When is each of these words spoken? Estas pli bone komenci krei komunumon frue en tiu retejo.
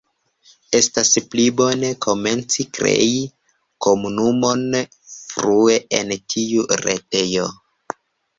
Estas 0.77 1.09
pli 1.33 1.43
bone 1.59 1.91
komenci 2.05 2.65
krei 2.77 3.11
komunumon 3.87 4.65
frue 5.13 5.77
en 6.01 6.17
tiu 6.37 6.67
retejo. 6.87 7.47